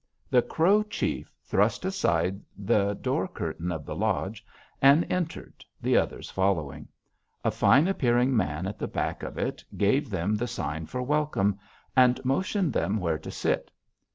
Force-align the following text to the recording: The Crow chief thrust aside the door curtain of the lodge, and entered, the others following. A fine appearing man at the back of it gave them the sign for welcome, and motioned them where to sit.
The 0.31 0.41
Crow 0.41 0.81
chief 0.81 1.31
thrust 1.43 1.85
aside 1.85 2.41
the 2.57 2.95
door 2.95 3.27
curtain 3.27 3.71
of 3.71 3.85
the 3.85 3.95
lodge, 3.95 4.43
and 4.81 5.05
entered, 5.11 5.63
the 5.79 5.95
others 5.95 6.31
following. 6.31 6.87
A 7.45 7.51
fine 7.51 7.87
appearing 7.87 8.35
man 8.35 8.65
at 8.65 8.79
the 8.79 8.87
back 8.87 9.21
of 9.21 9.37
it 9.37 9.63
gave 9.77 10.09
them 10.09 10.33
the 10.33 10.47
sign 10.47 10.87
for 10.87 11.03
welcome, 11.03 11.59
and 11.95 12.19
motioned 12.25 12.73
them 12.73 12.97
where 12.97 13.19
to 13.19 13.29
sit. 13.29 13.69